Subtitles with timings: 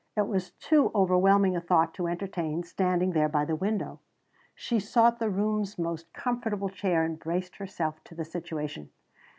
[0.17, 3.99] It was too overwhelming a thought to entertain standing there by the window.
[4.55, 8.89] She sought the room's most comfortable chair and braced herself to the situation.